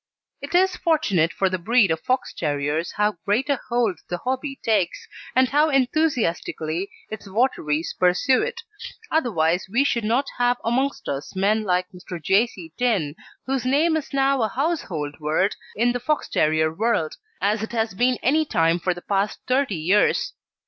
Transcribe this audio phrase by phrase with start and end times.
[0.43, 0.83] Sylvan Result Photograph by Revely] It is
[1.29, 5.49] fortunate for the breed of Fox terriers how great a hold the hobby takes, and
[5.49, 8.61] how enthusiastically its votaries pursue it,
[9.11, 12.19] otherwise we should not have amongst us men like Mr.
[12.19, 12.47] J.
[12.47, 12.73] C.
[12.79, 13.13] Tinne,
[13.45, 17.93] whose name is now a household word in the Fox terrier world, as it has
[17.93, 20.33] been any time for the past thirty years.